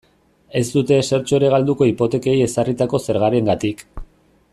Ez 0.59 0.63
dute 0.75 0.95
ezertxo 1.01 1.35
ere 1.39 1.51
galduko 1.55 1.89
hipotekei 1.89 2.35
ezarritako 2.47 3.01
zergarengatik. 3.07 3.85